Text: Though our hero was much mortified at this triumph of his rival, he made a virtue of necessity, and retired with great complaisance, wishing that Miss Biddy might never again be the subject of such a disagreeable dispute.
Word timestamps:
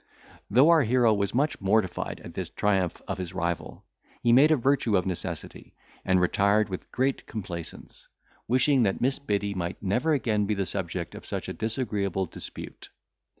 Though 0.49 0.69
our 0.69 0.81
hero 0.81 1.13
was 1.13 1.35
much 1.35 1.61
mortified 1.61 2.21
at 2.21 2.33
this 2.33 2.49
triumph 2.49 3.03
of 3.07 3.19
his 3.19 3.33
rival, 3.35 3.85
he 4.23 4.33
made 4.33 4.49
a 4.49 4.55
virtue 4.55 4.97
of 4.97 5.05
necessity, 5.05 5.75
and 6.03 6.19
retired 6.19 6.69
with 6.69 6.91
great 6.91 7.27
complaisance, 7.27 8.07
wishing 8.47 8.81
that 8.81 8.99
Miss 8.99 9.19
Biddy 9.19 9.53
might 9.53 9.83
never 9.83 10.11
again 10.13 10.47
be 10.47 10.55
the 10.55 10.65
subject 10.65 11.13
of 11.13 11.23
such 11.27 11.47
a 11.49 11.53
disagreeable 11.53 12.25
dispute. 12.25 12.89